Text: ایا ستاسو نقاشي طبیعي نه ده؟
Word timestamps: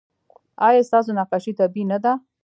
ایا 0.67 0.81
ستاسو 0.87 1.11
نقاشي 1.19 1.51
طبیعي 1.59 1.85
نه 1.91 1.97
ده؟ 2.03 2.13